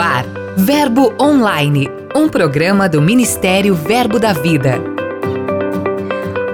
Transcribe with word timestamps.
ar, 0.00 0.24
Verbo 0.56 1.12
Online, 1.20 1.86
um 2.16 2.26
programa 2.26 2.88
do 2.88 3.02
Ministério 3.02 3.74
Verbo 3.74 4.18
da 4.18 4.32
Vida. 4.32 4.80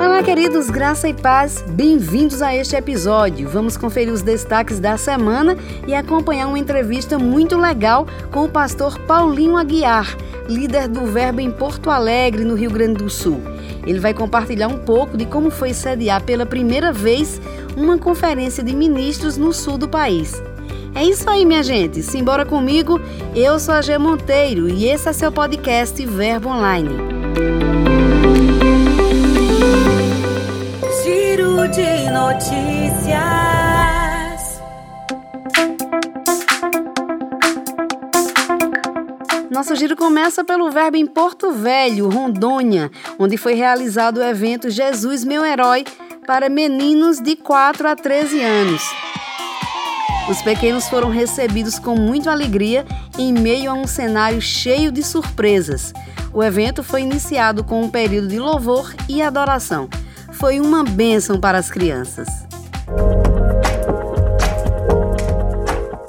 Olá, 0.01 0.21
queridos, 0.21 0.69
graça 0.69 1.09
e 1.09 1.15
paz, 1.15 1.65
bem-vindos 1.69 2.43
a 2.43 2.53
este 2.57 2.75
episódio. 2.75 3.49
Vamos 3.49 3.77
conferir 3.77 4.13
os 4.13 4.21
destaques 4.21 4.81
da 4.81 4.97
semana 4.97 5.57
e 5.87 5.95
acompanhar 5.95 6.49
uma 6.49 6.59
entrevista 6.59 7.21
muito 7.21 7.57
legal 7.57 8.09
com 8.33 8.45
o 8.45 8.49
pastor 8.49 8.99
Paulinho 9.03 9.57
Aguiar, 9.57 10.17
líder 10.49 10.89
do 10.89 11.07
Verbo 11.07 11.41
em 11.41 11.53
Porto 11.53 11.89
Alegre, 11.89 12.45
no 12.45 12.57
Rio 12.57 12.73
Grande 12.73 13.05
do 13.05 13.09
Sul. 13.09 13.41
Ele 13.87 14.01
vai 14.01 14.13
compartilhar 14.13 14.67
um 14.67 14.79
pouco 14.79 15.17
de 15.17 15.25
como 15.25 15.51
foi 15.51 15.73
sediar 15.73 16.21
pela 16.25 16.45
primeira 16.45 16.93
vez 16.93 17.41
uma 17.77 17.97
conferência 17.97 18.65
de 18.65 18.75
ministros 18.75 19.37
no 19.37 19.53
sul 19.53 19.79
do 19.79 19.89
país. 19.89 20.43
É 20.97 21.05
isso 21.05 21.29
aí, 21.29 21.45
minha 21.45 21.63
gente. 21.63 22.03
Simbora 22.03 22.47
comigo. 22.47 22.99
Eu 23.35 23.59
sou 23.59 23.75
a 23.75 23.83
G 23.83 23.99
Monteiro 23.99 24.67
e 24.67 24.89
esse 24.89 25.07
é 25.07 25.13
seu 25.13 25.31
podcast 25.31 26.07
Verbo 26.07 26.49
Online. 26.49 26.89
Giro 31.05 31.69
de 31.69 32.11
notícias. 32.11 33.17
Nosso 39.51 39.77
giro 39.77 39.95
começa 39.97 40.43
pelo 40.43 40.71
Verbo 40.71 40.97
em 40.97 41.05
Porto 41.05 41.53
Velho, 41.53 42.09
Rondônia, 42.09 42.91
onde 43.19 43.37
foi 43.37 43.53
realizado 43.53 44.17
o 44.17 44.25
evento 44.25 44.71
Jesus 44.71 45.25
Meu 45.25 45.45
Herói 45.45 45.85
para 46.27 46.49
meninos 46.49 47.21
de 47.21 47.37
4 47.37 47.87
a 47.87 47.95
13 47.95 48.43
anos. 48.43 49.06
Os 50.29 50.43
pequenos 50.43 50.89
foram 50.89 51.09
recebidos 51.09 51.79
com 51.79 51.95
muita 51.95 52.33
alegria 52.33 52.85
em 53.17 53.33
meio 53.33 53.71
a 53.71 53.75
um 53.75 53.87
cenário 53.87 54.41
cheio 54.43 54.91
de 54.91 55.03
surpresas. 55.03 55.93
O 56.33 56.43
evento 56.43 56.83
foi 56.83 57.03
iniciado 57.03 57.63
com 57.63 57.83
um 57.83 57.89
período 57.89 58.27
de 58.27 58.39
louvor 58.39 58.93
e 59.09 59.23
adoração. 59.23 59.89
Foi 60.33 60.59
uma 60.59 60.83
bênção 60.83 61.39
para 61.39 61.59
as 61.59 61.71
crianças. 61.71 62.27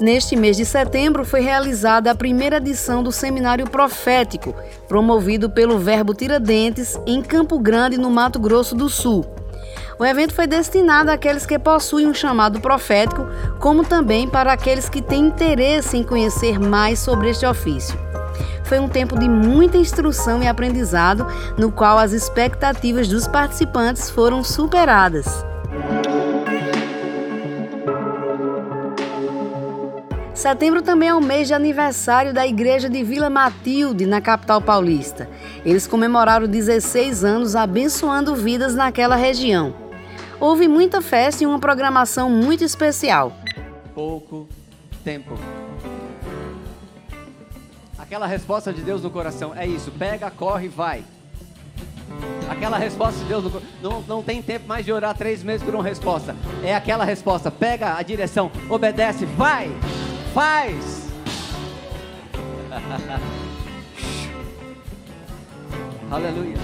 Neste 0.00 0.34
mês 0.36 0.56
de 0.56 0.64
setembro 0.64 1.24
foi 1.24 1.40
realizada 1.40 2.10
a 2.10 2.14
primeira 2.14 2.56
edição 2.56 3.02
do 3.02 3.12
Seminário 3.12 3.70
Profético, 3.70 4.54
promovido 4.88 5.48
pelo 5.48 5.78
Verbo 5.78 6.12
Tiradentes, 6.12 6.98
em 7.06 7.22
Campo 7.22 7.58
Grande, 7.58 7.96
no 7.96 8.10
Mato 8.10 8.38
Grosso 8.38 8.74
do 8.74 8.88
Sul. 8.88 9.37
O 9.98 10.06
evento 10.06 10.32
foi 10.32 10.46
destinado 10.46 11.10
àqueles 11.10 11.44
que 11.44 11.58
possuem 11.58 12.06
um 12.06 12.14
chamado 12.14 12.60
profético, 12.60 13.26
como 13.58 13.82
também 13.82 14.28
para 14.28 14.52
aqueles 14.52 14.88
que 14.88 15.02
têm 15.02 15.26
interesse 15.26 15.96
em 15.96 16.04
conhecer 16.04 16.60
mais 16.60 17.00
sobre 17.00 17.30
este 17.30 17.44
ofício. 17.44 17.98
Foi 18.62 18.78
um 18.78 18.88
tempo 18.88 19.18
de 19.18 19.28
muita 19.28 19.76
instrução 19.76 20.40
e 20.40 20.46
aprendizado, 20.46 21.26
no 21.56 21.72
qual 21.72 21.98
as 21.98 22.12
expectativas 22.12 23.08
dos 23.08 23.26
participantes 23.26 24.08
foram 24.08 24.44
superadas. 24.44 25.44
Setembro 30.32 30.80
também 30.80 31.08
é 31.08 31.14
o 31.14 31.20
mês 31.20 31.48
de 31.48 31.54
aniversário 31.54 32.32
da 32.32 32.46
Igreja 32.46 32.88
de 32.88 33.02
Vila 33.02 33.28
Matilde, 33.28 34.06
na 34.06 34.20
capital 34.20 34.62
paulista. 34.62 35.28
Eles 35.64 35.88
comemoraram 35.88 36.46
16 36.46 37.24
anos 37.24 37.56
abençoando 37.56 38.36
vidas 38.36 38.76
naquela 38.76 39.16
região 39.16 39.87
houve 40.40 40.68
muita 40.68 41.00
festa 41.02 41.44
e 41.44 41.46
uma 41.46 41.58
programação 41.58 42.30
muito 42.30 42.64
especial. 42.64 43.32
Pouco 43.94 44.48
tempo. 45.04 45.38
Aquela 47.98 48.26
resposta 48.26 48.72
de 48.72 48.80
Deus 48.82 49.02
no 49.02 49.10
coração 49.10 49.54
é 49.54 49.66
isso: 49.66 49.90
pega, 49.90 50.30
corre, 50.30 50.68
vai. 50.68 51.04
Aquela 52.48 52.78
resposta 52.78 53.20
de 53.20 53.26
Deus 53.26 53.44
no, 53.44 53.62
não, 53.82 54.00
não 54.02 54.22
tem 54.22 54.40
tempo 54.40 54.66
mais 54.66 54.84
de 54.84 54.92
orar 54.92 55.14
três 55.16 55.42
meses 55.42 55.62
por 55.62 55.74
uma 55.74 55.84
resposta. 55.84 56.34
É 56.64 56.74
aquela 56.74 57.04
resposta: 57.04 57.50
pega 57.50 57.96
a 57.96 58.02
direção, 58.02 58.50
obedece, 58.70 59.26
vai, 59.26 59.70
faz. 60.32 61.08
Aleluia. 66.10 66.56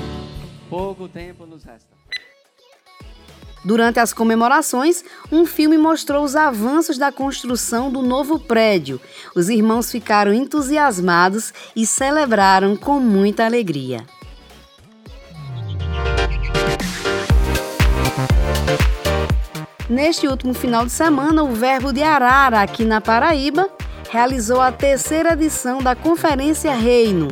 Pouco 0.70 1.06
tempo 1.06 1.44
nos 1.44 1.62
resta. 1.62 2.03
Durante 3.64 3.98
as 3.98 4.12
comemorações, 4.12 5.02
um 5.32 5.46
filme 5.46 5.78
mostrou 5.78 6.22
os 6.22 6.36
avanços 6.36 6.98
da 6.98 7.10
construção 7.10 7.90
do 7.90 8.02
novo 8.02 8.38
prédio. 8.38 9.00
Os 9.34 9.48
irmãos 9.48 9.90
ficaram 9.90 10.34
entusiasmados 10.34 11.52
e 11.74 11.86
celebraram 11.86 12.76
com 12.76 13.00
muita 13.00 13.44
alegria. 13.46 14.04
Neste 19.88 20.26
último 20.26 20.52
final 20.52 20.84
de 20.84 20.92
semana, 20.92 21.42
o 21.42 21.54
Verbo 21.54 21.92
de 21.92 22.02
Arara, 22.02 22.60
aqui 22.60 22.84
na 22.84 23.00
Paraíba, 23.00 23.68
realizou 24.10 24.60
a 24.60 24.72
terceira 24.72 25.32
edição 25.32 25.78
da 25.78 25.94
Conferência 25.94 26.74
Reino. 26.74 27.28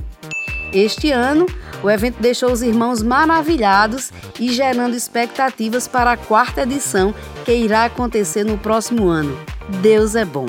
Este 0.72 1.10
ano, 1.10 1.47
o 1.82 1.91
evento 1.91 2.20
deixou 2.20 2.53
os 2.53 2.62
irmãos 2.62 3.03
maravilhados 3.03 4.12
e 4.38 4.53
gerando 4.53 4.94
expectativas 4.94 5.88
para 5.88 6.12
a 6.12 6.16
quarta 6.16 6.62
edição 6.62 7.15
que 7.44 7.54
irá 7.54 7.84
acontecer 7.84 8.44
no 8.44 8.56
próximo 8.56 9.09
ano. 9.09 9.37
Deus 9.81 10.15
é 10.15 10.25
bom. 10.25 10.47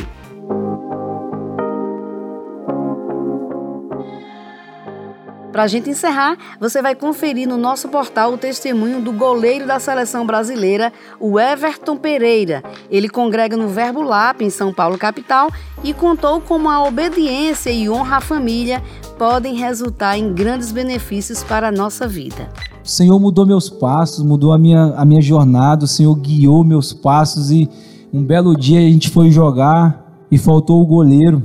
Para 5.53 5.65
a 5.65 5.67
gente 5.67 5.87
encerrar, 5.87 6.35
você 6.59 6.81
vai 6.81 6.95
conferir 6.95 7.47
no 7.47 7.57
nosso 7.57 7.87
portal 7.87 8.33
o 8.33 8.37
testemunho 8.39 8.99
do 8.99 9.13
goleiro 9.13 9.67
da 9.67 9.79
seleção 9.79 10.25
brasileira, 10.25 10.91
o 11.19 11.39
Everton 11.39 11.95
Pereira. 11.95 12.63
Ele 12.89 13.07
congrega 13.07 13.55
no 13.55 13.67
Verbo 13.67 14.01
Lap, 14.01 14.41
em 14.41 14.49
São 14.49 14.73
Paulo, 14.73 14.97
capital, 14.97 15.51
e 15.83 15.93
contou 15.93 16.41
como 16.41 16.71
a 16.71 16.83
obediência 16.83 17.69
e 17.69 17.87
honra 17.87 18.17
à 18.17 18.19
família 18.19 18.81
podem 19.15 19.53
resultar 19.53 20.17
em 20.17 20.33
grandes 20.33 20.71
benefícios 20.71 21.43
para 21.43 21.67
a 21.67 21.71
nossa 21.71 22.07
vida. 22.07 22.49
O 22.83 22.89
Senhor 22.89 23.19
mudou 23.19 23.45
meus 23.45 23.69
passos, 23.69 24.25
mudou 24.25 24.53
a 24.53 24.57
minha, 24.57 24.95
a 24.95 25.05
minha 25.05 25.21
jornada, 25.21 25.85
o 25.85 25.87
Senhor 25.87 26.15
guiou 26.15 26.63
meus 26.63 26.93
passos 26.93 27.51
e 27.51 27.69
um 28.11 28.23
belo 28.23 28.57
dia 28.57 28.79
a 28.79 28.89
gente 28.89 29.11
foi 29.11 29.29
jogar 29.29 30.25
e 30.31 30.37
faltou 30.39 30.81
o 30.81 30.85
goleiro. 30.87 31.43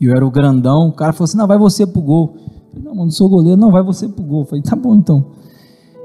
E 0.00 0.06
eu 0.06 0.16
era 0.16 0.24
o 0.24 0.30
grandão, 0.30 0.88
o 0.88 0.92
cara 0.92 1.12
falou 1.12 1.24
assim: 1.24 1.36
não, 1.36 1.46
vai 1.46 1.58
você 1.58 1.86
pro 1.86 2.00
gol. 2.00 2.53
Falei, 2.74 2.88
não, 2.88 2.94
mano, 2.94 3.12
sou 3.12 3.28
goleiro, 3.28 3.56
não, 3.56 3.70
vai 3.70 3.82
você 3.82 4.08
pro 4.08 4.24
gol. 4.24 4.44
Falei, 4.44 4.62
tá 4.62 4.74
bom 4.74 4.94
então. 4.94 5.24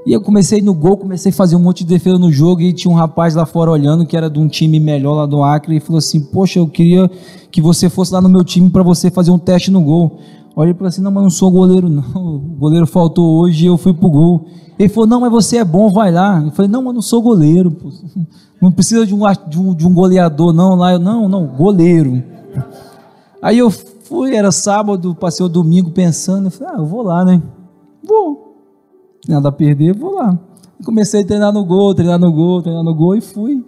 E 0.06 0.12
eu 0.12 0.20
comecei 0.20 0.62
no 0.62 0.72
gol, 0.72 0.96
comecei 0.96 1.30
a 1.30 1.34
fazer 1.34 1.56
um 1.56 1.58
monte 1.58 1.84
de 1.84 1.90
defesa 1.90 2.18
no 2.18 2.32
jogo 2.32 2.62
e 2.62 2.72
tinha 2.72 2.90
um 2.90 2.96
rapaz 2.96 3.34
lá 3.34 3.44
fora 3.44 3.70
olhando 3.70 4.06
que 4.06 4.16
era 4.16 4.30
de 4.30 4.38
um 4.38 4.48
time 4.48 4.80
melhor 4.80 5.14
lá 5.14 5.26
do 5.26 5.42
Acre 5.42 5.76
e 5.76 5.80
falou 5.80 5.98
assim: 5.98 6.20
Poxa, 6.20 6.58
eu 6.58 6.66
queria 6.66 7.10
que 7.50 7.60
você 7.60 7.90
fosse 7.90 8.12
lá 8.12 8.20
no 8.20 8.28
meu 8.28 8.42
time 8.42 8.70
para 8.70 8.82
você 8.82 9.10
fazer 9.10 9.30
um 9.30 9.38
teste 9.38 9.70
no 9.70 9.82
gol. 9.82 10.18
Olhei 10.56 10.72
para 10.72 10.88
assim: 10.88 11.02
Não, 11.02 11.10
mas 11.10 11.22
não 11.22 11.30
sou 11.30 11.50
goleiro, 11.50 11.88
não. 11.88 12.02
O 12.16 12.38
goleiro 12.60 12.86
faltou 12.86 13.40
hoje 13.40 13.64
e 13.64 13.66
eu 13.66 13.76
fui 13.76 13.92
pro 13.92 14.08
gol. 14.08 14.46
Ele 14.78 14.88
falou: 14.88 15.06
Não, 15.06 15.20
mas 15.20 15.30
você 15.30 15.58
é 15.58 15.64
bom, 15.64 15.90
vai 15.90 16.10
lá. 16.10 16.42
Eu 16.42 16.50
falei: 16.52 16.70
Não, 16.70 16.82
mas 16.82 16.94
não 16.94 17.02
sou 17.02 17.20
goleiro. 17.22 17.76
Não 18.60 18.70
precisa 18.70 19.06
de 19.06 19.14
um, 19.14 19.20
de 19.48 19.58
um, 19.58 19.74
de 19.74 19.86
um 19.86 19.94
goleador, 19.94 20.52
não. 20.52 20.74
Lá 20.74 20.92
eu: 20.92 20.98
Não, 20.98 21.26
não, 21.26 21.46
goleiro. 21.46 22.22
Aí 23.40 23.56
eu 23.56 23.72
Fui, 24.10 24.34
era 24.34 24.50
sábado, 24.50 25.14
passei 25.14 25.46
o 25.46 25.48
domingo 25.48 25.92
pensando, 25.92 26.46
eu 26.46 26.50
falei, 26.50 26.74
ah, 26.74 26.78
eu 26.80 26.84
vou 26.84 27.00
lá, 27.00 27.24
né? 27.24 27.40
Vou. 28.02 28.56
Nada 29.28 29.50
a 29.50 29.52
perder, 29.52 29.94
vou 29.94 30.16
lá. 30.16 30.36
comecei 30.84 31.22
a 31.22 31.24
treinar 31.24 31.52
no 31.52 31.64
gol, 31.64 31.94
treinar 31.94 32.18
no 32.18 32.32
gol, 32.32 32.60
treinar 32.60 32.82
no 32.82 32.92
gol 32.92 33.14
e 33.14 33.20
fui. 33.20 33.64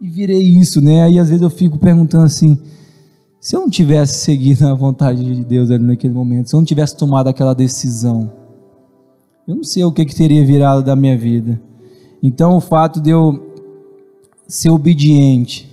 E 0.00 0.08
virei 0.08 0.40
isso, 0.40 0.80
né? 0.80 1.02
Aí 1.02 1.18
às 1.18 1.28
vezes 1.28 1.42
eu 1.42 1.50
fico 1.50 1.78
perguntando 1.78 2.24
assim, 2.24 2.58
se 3.38 3.54
eu 3.54 3.60
não 3.60 3.68
tivesse 3.68 4.24
seguido 4.24 4.66
a 4.66 4.72
vontade 4.72 5.22
de 5.22 5.44
Deus 5.44 5.70
ali 5.70 5.84
naquele 5.84 6.14
momento, 6.14 6.48
se 6.48 6.56
eu 6.56 6.60
não 6.60 6.64
tivesse 6.64 6.96
tomado 6.96 7.28
aquela 7.28 7.52
decisão, 7.52 8.32
eu 9.46 9.54
não 9.54 9.64
sei 9.64 9.84
o 9.84 9.92
que, 9.92 10.06
que 10.06 10.16
teria 10.16 10.46
virado 10.46 10.82
da 10.82 10.96
minha 10.96 11.18
vida. 11.18 11.60
Então 12.22 12.56
o 12.56 12.60
fato 12.60 13.02
de 13.02 13.10
eu 13.10 13.52
ser 14.48 14.70
obediente, 14.70 15.70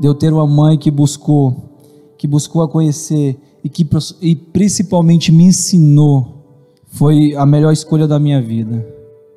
de 0.00 0.06
eu 0.06 0.14
ter 0.14 0.32
uma 0.32 0.46
mãe 0.46 0.78
que 0.78 0.92
buscou 0.92 1.71
que 2.22 2.28
buscou 2.28 2.62
a 2.62 2.68
conhecer 2.68 3.36
e 3.64 3.68
que 3.68 3.84
e 4.20 4.36
principalmente 4.36 5.32
me 5.32 5.42
ensinou 5.42 6.46
foi 6.86 7.34
a 7.34 7.44
melhor 7.44 7.72
escolha 7.72 8.06
da 8.06 8.16
minha 8.16 8.40
vida. 8.40 8.86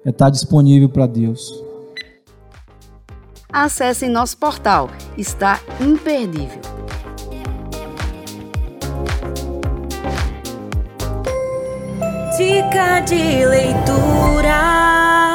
É 0.06 0.12
estar 0.12 0.30
disponível 0.30 0.88
para 0.88 1.08
Deus. 1.08 1.52
Acesse 3.52 4.08
nosso 4.08 4.38
portal, 4.38 4.92
está 5.18 5.60
imperdível. 5.82 6.62
Dica 12.38 13.00
de 13.00 13.46
leitura. 13.48 15.35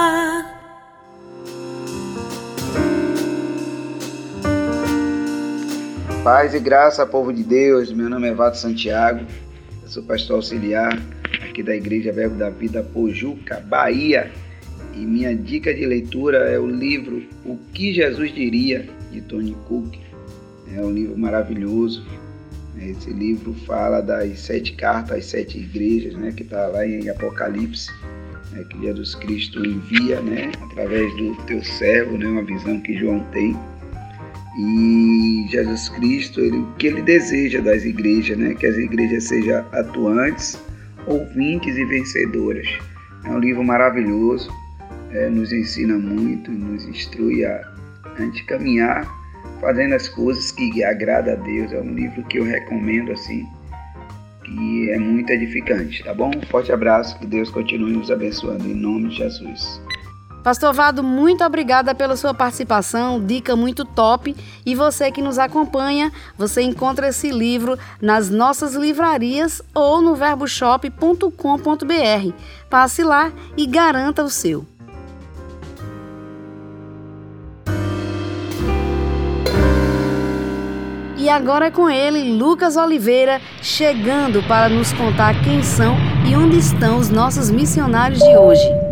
Paz 6.33 6.55
e 6.55 6.61
graça, 6.61 7.05
povo 7.05 7.33
de 7.33 7.43
Deus. 7.43 7.93
Meu 7.93 8.09
nome 8.09 8.29
é 8.29 8.33
Vato 8.33 8.57
Santiago. 8.57 9.27
Eu 9.83 9.89
sou 9.89 10.01
pastor 10.05 10.37
auxiliar 10.37 10.97
aqui 11.43 11.61
da 11.61 11.75
Igreja 11.75 12.13
Verbo 12.13 12.37
da 12.37 12.49
Vida 12.49 12.85
Pojuca, 12.85 13.59
Bahia. 13.59 14.31
E 14.95 14.99
minha 14.99 15.35
dica 15.35 15.75
de 15.75 15.85
leitura 15.85 16.49
é 16.49 16.57
o 16.57 16.69
livro 16.69 17.21
O 17.45 17.59
que 17.75 17.93
Jesus 17.93 18.33
Diria, 18.33 18.89
de 19.11 19.21
Tony 19.23 19.57
Cook. 19.67 19.99
É 20.73 20.81
um 20.81 20.93
livro 20.93 21.19
maravilhoso. 21.19 22.07
Esse 22.79 23.11
livro 23.11 23.53
fala 23.67 24.01
das 24.01 24.39
sete 24.39 24.75
cartas 24.75 25.19
às 25.19 25.25
sete 25.25 25.59
igrejas, 25.59 26.15
né, 26.15 26.31
que 26.31 26.45
está 26.45 26.69
lá 26.69 26.87
em 26.87 27.09
Apocalipse, 27.09 27.91
né, 28.53 28.65
que 28.71 28.81
Jesus 28.81 29.17
Cristo 29.17 29.67
envia, 29.67 30.21
né, 30.21 30.53
através 30.63 31.13
do 31.17 31.35
teu 31.47 31.61
servo, 31.65 32.17
né, 32.17 32.27
uma 32.27 32.45
visão 32.45 32.81
que 32.81 32.97
João 32.97 33.19
tem. 33.33 33.59
E 34.63 35.47
Jesus 35.49 35.89
Cristo, 35.89 36.39
ele, 36.39 36.59
o 36.59 36.67
que 36.75 36.89
ele 36.89 37.01
deseja 37.01 37.63
das 37.63 37.83
igrejas, 37.83 38.37
né, 38.37 38.55
que 38.55 38.67
as 38.67 38.77
igrejas 38.77 39.25
sejam 39.25 39.65
atuantes, 39.73 40.63
ouvintes 41.07 41.79
e 41.79 41.85
vencedoras. 41.87 42.69
É 43.25 43.31
um 43.31 43.39
livro 43.39 43.65
maravilhoso, 43.65 44.53
é, 45.13 45.31
nos 45.31 45.51
ensina 45.51 45.97
muito, 45.97 46.51
nos 46.51 46.85
instrui 46.85 47.43
a, 47.43 47.73
a 48.05 48.21
gente 48.21 48.45
caminhar 48.45 49.09
fazendo 49.63 49.95
as 49.95 50.09
coisas 50.11 50.53
que 50.53 50.85
agrada 50.85 51.33
a 51.33 51.37
Deus. 51.37 51.73
É 51.73 51.81
um 51.81 51.95
livro 51.95 52.23
que 52.25 52.39
eu 52.39 52.45
recomendo 52.45 53.13
assim, 53.13 53.47
que 54.45 54.91
é 54.91 54.99
muito 54.99 55.31
edificante, 55.31 56.05
tá 56.05 56.13
bom? 56.13 56.33
Um 56.37 56.43
forte 56.43 56.71
abraço, 56.71 57.19
que 57.19 57.27
Deus 57.27 57.49
continue 57.49 57.93
nos 57.93 58.11
abençoando 58.11 58.69
em 58.69 58.75
nome 58.75 59.09
de 59.09 59.17
Jesus. 59.17 59.81
Pastor 60.43 60.73
Vado, 60.73 61.03
muito 61.03 61.45
obrigada 61.45 61.95
pela 61.95 62.17
sua 62.17 62.33
participação, 62.33 63.23
dica 63.23 63.55
muito 63.55 63.85
top. 63.85 64.35
E 64.65 64.75
você 64.75 65.11
que 65.11 65.21
nos 65.21 65.39
acompanha, 65.39 66.11
você 66.37 66.63
encontra 66.63 67.09
esse 67.09 67.31
livro 67.31 67.79
nas 68.01 68.31
nossas 68.31 68.75
livrarias 68.75 69.61
ou 69.75 70.01
no 70.01 70.15
verboshop.com.br. 70.15 72.35
Passe 72.71 73.03
lá 73.03 73.31
e 73.57 73.67
garanta 73.67 74.25
o 74.25 74.31
seu. 74.31 74.65
E 81.19 81.29
agora 81.29 81.67
é 81.67 81.71
com 81.71 81.91
ele, 81.91 82.33
Lucas 82.33 82.79
Oliveira, 82.79 83.43
chegando 83.61 84.43
para 84.45 84.71
nos 84.71 84.91
contar 84.95 85.35
quem 85.45 85.63
são 85.63 85.95
e 86.27 86.35
onde 86.35 86.57
estão 86.57 86.97
os 86.97 87.11
nossos 87.11 87.51
missionários 87.51 88.21
de 88.21 88.37
hoje. 88.39 88.90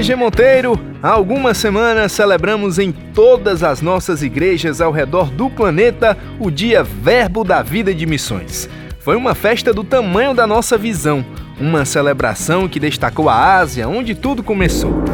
Oi, 0.00 0.16
Monteiro! 0.16 0.80
Há 1.02 1.10
algumas 1.10 1.58
semanas 1.58 2.12
celebramos 2.12 2.78
em 2.78 2.90
todas 2.90 3.62
as 3.62 3.82
nossas 3.82 4.22
igrejas 4.22 4.80
ao 4.80 4.90
redor 4.90 5.30
do 5.30 5.50
planeta 5.50 6.16
o 6.38 6.50
Dia 6.50 6.82
Verbo 6.82 7.44
da 7.44 7.60
Vida 7.60 7.92
de 7.92 8.06
Missões. 8.06 8.66
Foi 8.98 9.14
uma 9.14 9.34
festa 9.34 9.74
do 9.74 9.84
tamanho 9.84 10.32
da 10.32 10.46
nossa 10.46 10.78
visão, 10.78 11.22
uma 11.60 11.84
celebração 11.84 12.66
que 12.66 12.80
destacou 12.80 13.28
a 13.28 13.58
Ásia, 13.58 13.90
onde 13.90 14.14
tudo 14.14 14.42
começou. 14.42 15.04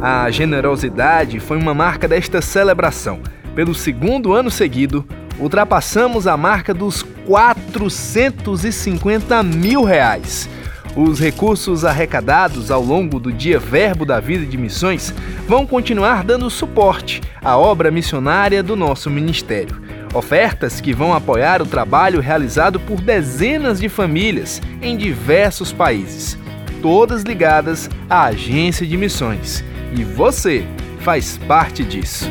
A 0.00 0.28
generosidade 0.28 1.38
foi 1.38 1.56
uma 1.56 1.72
marca 1.72 2.08
desta 2.08 2.42
celebração. 2.42 3.20
Pelo 3.54 3.76
segundo 3.76 4.32
ano 4.32 4.50
seguido, 4.50 5.06
ultrapassamos 5.38 6.26
a 6.26 6.36
marca 6.36 6.74
dos 6.74 7.04
450 7.24 9.40
mil 9.44 9.84
reais. 9.84 10.50
Os 10.94 11.18
recursos 11.18 11.86
arrecadados 11.86 12.70
ao 12.70 12.82
longo 12.82 13.18
do 13.18 13.32
Dia 13.32 13.58
Verbo 13.58 14.04
da 14.04 14.20
Vida 14.20 14.44
de 14.44 14.58
Missões 14.58 15.12
vão 15.48 15.66
continuar 15.66 16.22
dando 16.22 16.50
suporte 16.50 17.22
à 17.42 17.56
obra 17.56 17.90
missionária 17.90 18.62
do 18.62 18.76
nosso 18.76 19.08
ministério. 19.08 19.80
Ofertas 20.12 20.82
que 20.82 20.92
vão 20.92 21.14
apoiar 21.14 21.62
o 21.62 21.66
trabalho 21.66 22.20
realizado 22.20 22.78
por 22.78 23.00
dezenas 23.00 23.80
de 23.80 23.88
famílias 23.88 24.60
em 24.82 24.94
diversos 24.94 25.72
países, 25.72 26.36
todas 26.82 27.22
ligadas 27.22 27.88
à 28.10 28.24
agência 28.24 28.86
de 28.86 28.96
missões. 28.98 29.64
E 29.96 30.04
você 30.04 30.66
faz 31.00 31.38
parte 31.48 31.82
disso. 31.82 32.28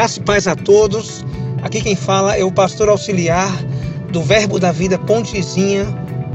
Graça 0.00 0.18
e 0.18 0.22
paz 0.22 0.46
a 0.46 0.56
todos. 0.56 1.26
Aqui 1.62 1.82
quem 1.82 1.94
fala 1.94 2.34
é 2.34 2.42
o 2.42 2.50
pastor 2.50 2.88
auxiliar 2.88 3.54
do 4.10 4.22
Verbo 4.22 4.58
da 4.58 4.72
Vida 4.72 4.98
Pontezinha, 4.98 5.84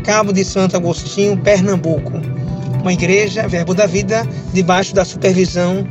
Cabo 0.04 0.32
de 0.32 0.46
Santo 0.46 0.78
Agostinho, 0.78 1.36
Pernambuco. 1.36 2.12
Uma 2.84 2.94
igreja, 2.94 3.48
Verbo 3.48 3.74
da 3.74 3.88
Vida, 3.88 4.24
debaixo 4.54 4.94
da 4.94 5.04
supervisão 5.04 5.84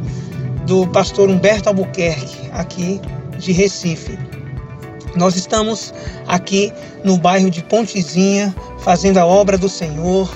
do 0.65 0.87
pastor 0.87 1.29
Humberto 1.29 1.69
Albuquerque, 1.69 2.49
aqui 2.53 3.01
de 3.41 3.51
Recife. 3.51 4.17
Nós 5.17 5.35
estamos 5.35 5.93
aqui 6.29 6.73
no 7.03 7.19
bairro 7.19 7.51
de 7.51 7.61
Pontezinha, 7.65 8.55
fazendo 8.79 9.19
a 9.19 9.27
obra 9.27 9.59
do 9.59 9.69
Senhor. 9.69 10.33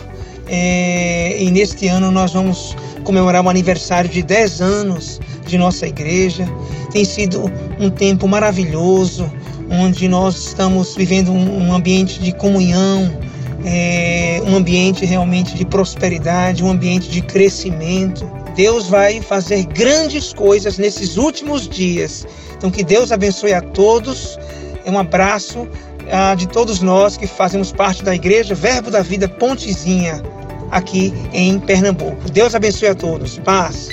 É, 0.49 1.41
e 1.41 1.53
neste 1.53 1.87
ano 1.87 2.11
nós 2.11 2.33
vamos 2.33 2.75
comemorar 3.05 3.45
o 3.45 3.49
aniversário 3.49 4.11
de 4.11 4.25
10 4.25 4.61
anos 4.61 5.21
de 5.47 5.57
nossa 5.57 5.87
igreja. 5.87 6.45
Tem 6.91 7.05
sido 7.05 7.51
um 7.79 7.91
tempo 7.91 8.27
maravilhoso, 8.27 9.31
onde 9.71 10.09
nós 10.09 10.37
estamos 10.37 10.95
vivendo 10.97 11.33
um, 11.33 11.73
ambiente 11.73 12.21
de 12.21 12.33
comunhão, 12.33 13.19
é, 13.65 14.41
um 14.47 14.57
ambiente 14.57 15.05
realmente 15.05 15.55
de 15.55 15.65
prosperidade, 15.65 16.65
um 16.65 16.71
ambiente 16.71 17.11
de 17.11 17.21
crescimento. 17.21 18.29
Deus 18.57 18.89
vai 18.89 19.21
fazer 19.21 19.65
grandes 19.67 20.33
coisas 20.33 20.79
nesses 20.79 21.17
últimos 21.17 21.69
dias. 21.69 22.27
Então, 22.57 22.71
que 22.71 22.83
Deus 22.83 23.13
abençoe 23.13 23.53
a 23.53 23.61
todos. 23.61 24.39
É 24.85 24.91
um 24.91 24.99
abraço 24.99 25.69
ah, 26.11 26.35
de 26.35 26.49
todos 26.49 26.81
nós 26.81 27.17
que 27.17 27.27
fazemos 27.27 27.71
parte 27.71 28.03
da 28.03 28.15
Igreja 28.15 28.55
Verbo 28.55 28.91
da 28.91 29.03
Vida 29.03 29.29
Pontezinha, 29.29 30.23
aqui 30.71 31.13
em 31.33 31.59
Pernambuco. 31.61 32.31
Deus 32.31 32.55
abençoe 32.55 32.89
a 32.89 32.95
todos. 32.95 33.39
Paz. 33.39 33.89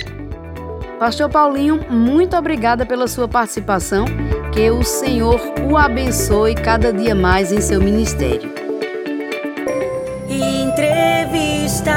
Pastor 1.00 1.30
Paulinho, 1.30 1.86
muito 1.92 2.38
obrigada 2.38 2.86
pela 2.86 3.08
sua 3.08 3.28
participação. 3.28 4.06
Que 4.54 4.72
o 4.72 4.82
Senhor 4.82 5.42
o 5.70 5.76
abençoe 5.76 6.56
cada 6.56 6.94
dia 6.94 7.14
mais 7.14 7.52
em 7.52 7.60
seu 7.60 7.82
ministério. 7.82 8.50
Entrevista. 10.30 11.94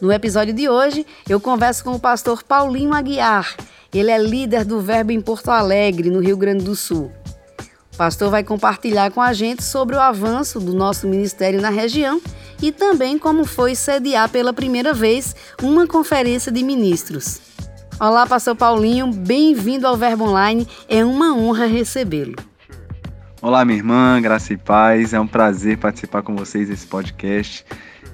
No 0.00 0.12
episódio 0.12 0.54
de 0.54 0.68
hoje, 0.68 1.04
eu 1.28 1.40
converso 1.40 1.82
com 1.82 1.90
o 1.92 1.98
pastor 2.00 2.44
Paulinho 2.44 2.94
Aguiar. 2.94 3.56
Ele 3.92 4.12
é 4.12 4.18
líder 4.18 4.64
do 4.64 4.80
Verbo 4.80 5.10
em 5.10 5.20
Porto 5.20 5.50
Alegre, 5.50 6.08
no 6.08 6.20
Rio 6.20 6.36
Grande 6.36 6.64
do 6.64 6.76
Sul. 6.76 7.10
O 7.96 8.04
pastor 8.06 8.30
vai 8.30 8.44
compartilhar 8.44 9.10
com 9.10 9.22
a 9.22 9.32
gente 9.32 9.64
sobre 9.64 9.96
o 9.96 10.00
avanço 10.00 10.60
do 10.60 10.74
nosso 10.74 11.08
ministério 11.08 11.62
na 11.62 11.70
região 11.70 12.20
e 12.60 12.70
também 12.70 13.18
como 13.18 13.46
foi 13.46 13.74
sediar 13.74 14.28
pela 14.28 14.52
primeira 14.52 14.92
vez 14.92 15.34
uma 15.62 15.86
conferência 15.86 16.52
de 16.52 16.62
ministros. 16.62 17.40
Olá, 17.98 18.26
pastor 18.26 18.54
Paulinho, 18.54 19.10
bem-vindo 19.10 19.86
ao 19.86 19.96
Verbo 19.96 20.24
Online, 20.24 20.68
é 20.90 21.02
uma 21.02 21.34
honra 21.34 21.64
recebê-lo. 21.64 22.36
Olá, 23.40 23.64
minha 23.64 23.78
irmã, 23.78 24.20
graça 24.20 24.52
e 24.52 24.58
paz, 24.58 25.14
é 25.14 25.18
um 25.18 25.26
prazer 25.26 25.78
participar 25.78 26.20
com 26.20 26.36
vocês 26.36 26.68
desse 26.68 26.86
podcast 26.86 27.64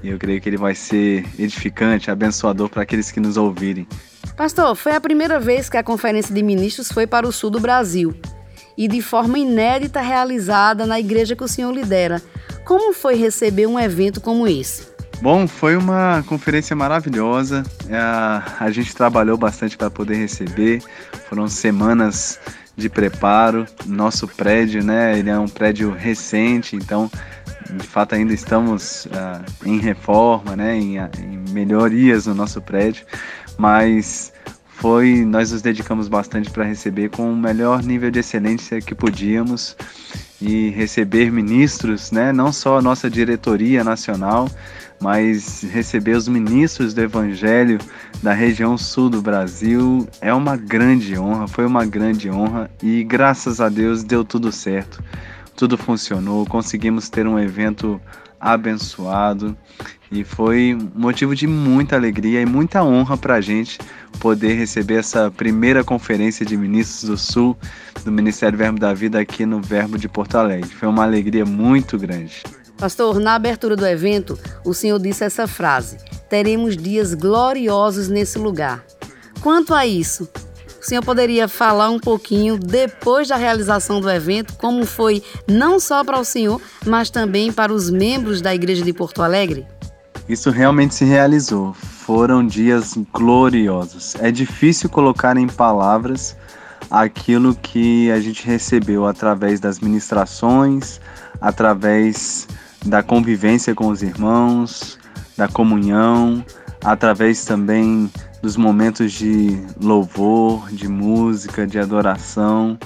e 0.00 0.10
eu 0.10 0.16
creio 0.16 0.40
que 0.40 0.48
ele 0.48 0.58
vai 0.58 0.76
ser 0.76 1.26
edificante, 1.36 2.08
abençoador 2.08 2.68
para 2.68 2.84
aqueles 2.84 3.10
que 3.10 3.18
nos 3.18 3.36
ouvirem. 3.36 3.88
Pastor, 4.36 4.76
foi 4.76 4.92
a 4.92 5.00
primeira 5.00 5.40
vez 5.40 5.68
que 5.68 5.76
a 5.76 5.82
conferência 5.82 6.32
de 6.32 6.40
ministros 6.40 6.92
foi 6.92 7.04
para 7.04 7.26
o 7.26 7.32
sul 7.32 7.50
do 7.50 7.58
Brasil 7.58 8.14
e 8.76 8.88
de 8.88 9.02
forma 9.02 9.38
inédita 9.38 10.00
realizada 10.00 10.86
na 10.86 10.98
igreja 10.98 11.36
que 11.36 11.44
o 11.44 11.48
senhor 11.48 11.72
lidera. 11.72 12.22
Como 12.64 12.92
foi 12.92 13.16
receber 13.16 13.66
um 13.66 13.78
evento 13.78 14.20
como 14.20 14.46
esse? 14.46 14.92
Bom, 15.20 15.46
foi 15.46 15.76
uma 15.76 16.24
conferência 16.26 16.74
maravilhosa. 16.74 17.62
É, 17.88 17.96
a 18.58 18.70
gente 18.70 18.94
trabalhou 18.94 19.36
bastante 19.36 19.76
para 19.76 19.90
poder 19.90 20.16
receber. 20.16 20.82
Foram 21.28 21.46
semanas 21.46 22.40
de 22.76 22.88
preparo. 22.88 23.66
Nosso 23.86 24.26
prédio, 24.26 24.82
né? 24.82 25.18
Ele 25.18 25.30
é 25.30 25.38
um 25.38 25.48
prédio 25.48 25.92
recente, 25.92 26.74
então 26.74 27.10
de 27.70 27.86
fato 27.86 28.14
ainda 28.14 28.34
estamos 28.34 29.06
uh, 29.06 29.44
em 29.64 29.78
reforma, 29.78 30.56
né? 30.56 30.76
Em, 30.76 30.96
em 30.98 31.52
melhorias 31.52 32.26
no 32.26 32.34
nosso 32.34 32.60
prédio, 32.60 33.04
mas 33.56 34.32
foi 34.82 35.24
nós 35.24 35.52
nos 35.52 35.62
dedicamos 35.62 36.08
bastante 36.08 36.50
para 36.50 36.64
receber 36.64 37.08
com 37.08 37.32
o 37.32 37.36
melhor 37.36 37.84
nível 37.84 38.10
de 38.10 38.18
excelência 38.18 38.80
que 38.80 38.96
podíamos 38.96 39.76
e 40.40 40.70
receber 40.70 41.30
ministros, 41.30 42.10
né, 42.10 42.32
não 42.32 42.52
só 42.52 42.78
a 42.78 42.82
nossa 42.82 43.08
diretoria 43.08 43.84
nacional, 43.84 44.50
mas 45.00 45.62
receber 45.62 46.16
os 46.16 46.26
ministros 46.26 46.92
do 46.92 47.00
Evangelho 47.00 47.78
da 48.24 48.32
região 48.32 48.76
sul 48.76 49.08
do 49.08 49.22
Brasil 49.22 50.08
é 50.20 50.34
uma 50.34 50.56
grande 50.56 51.16
honra, 51.16 51.46
foi 51.46 51.64
uma 51.64 51.86
grande 51.86 52.28
honra 52.28 52.68
e 52.82 53.04
graças 53.04 53.60
a 53.60 53.68
Deus 53.68 54.02
deu 54.02 54.24
tudo 54.24 54.50
certo, 54.50 55.00
tudo 55.54 55.78
funcionou, 55.78 56.44
conseguimos 56.44 57.08
ter 57.08 57.24
um 57.24 57.38
evento 57.38 58.00
abençoado 58.42 59.56
e 60.10 60.24
foi 60.24 60.76
motivo 60.94 61.34
de 61.34 61.46
muita 61.46 61.94
alegria 61.96 62.42
e 62.42 62.46
muita 62.46 62.82
honra 62.82 63.16
para 63.16 63.36
a 63.36 63.40
gente 63.40 63.78
poder 64.18 64.54
receber 64.54 64.96
essa 64.96 65.30
primeira 65.30 65.84
conferência 65.84 66.44
de 66.44 66.56
ministros 66.56 67.08
do 67.08 67.16
Sul 67.16 67.56
do 68.04 68.10
Ministério 68.10 68.58
Verbo 68.58 68.78
da 68.78 68.92
Vida 68.92 69.20
aqui 69.20 69.46
no 69.46 69.62
Verbo 69.62 69.96
de 69.96 70.08
Porto 70.08 70.36
Alegre. 70.36 70.68
Foi 70.68 70.88
uma 70.88 71.04
alegria 71.04 71.46
muito 71.46 71.96
grande. 71.96 72.42
Pastor, 72.76 73.20
na 73.20 73.36
abertura 73.36 73.76
do 73.76 73.86
evento, 73.86 74.38
o 74.64 74.74
senhor 74.74 74.98
disse 74.98 75.24
essa 75.24 75.46
frase: 75.46 75.96
teremos 76.28 76.76
dias 76.76 77.14
gloriosos 77.14 78.08
nesse 78.08 78.38
lugar. 78.38 78.84
Quanto 79.40 79.72
a 79.72 79.86
isso, 79.86 80.28
o 80.82 80.84
senhor 80.84 81.04
poderia 81.04 81.46
falar 81.46 81.90
um 81.90 81.98
pouquinho 82.00 82.58
depois 82.58 83.28
da 83.28 83.36
realização 83.36 84.00
do 84.00 84.10
evento, 84.10 84.54
como 84.54 84.84
foi 84.84 85.22
não 85.46 85.78
só 85.78 86.02
para 86.02 86.18
o 86.18 86.24
senhor, 86.24 86.60
mas 86.84 87.08
também 87.08 87.52
para 87.52 87.72
os 87.72 87.88
membros 87.88 88.42
da 88.42 88.52
Igreja 88.52 88.84
de 88.84 88.92
Porto 88.92 89.22
Alegre? 89.22 89.64
Isso 90.28 90.50
realmente 90.50 90.94
se 90.96 91.04
realizou. 91.04 91.72
Foram 91.72 92.44
dias 92.44 92.94
gloriosos. 93.12 94.16
É 94.16 94.32
difícil 94.32 94.90
colocar 94.90 95.36
em 95.36 95.46
palavras 95.46 96.36
aquilo 96.90 97.54
que 97.54 98.10
a 98.10 98.20
gente 98.20 98.44
recebeu 98.44 99.06
através 99.06 99.60
das 99.60 99.78
ministrações, 99.78 101.00
através 101.40 102.48
da 102.84 103.04
convivência 103.04 103.72
com 103.72 103.86
os 103.86 104.02
irmãos, 104.02 104.98
da 105.36 105.46
comunhão, 105.46 106.44
através 106.84 107.44
também 107.44 108.10
dos 108.42 108.56
momentos 108.56 109.12
de 109.12 109.58
louvor, 109.80 110.68
de 110.70 110.88
música, 110.88 111.66
de 111.66 111.78
adoração. 111.78 112.76